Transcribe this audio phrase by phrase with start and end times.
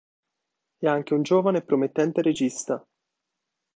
[0.77, 2.83] È anche un giovane e promettente regista.